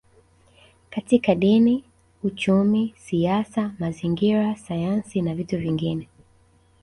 [0.89, 1.83] Katika Dini
[2.23, 6.07] Uchumi Siasa Mazingira Sayansi na vitu vingine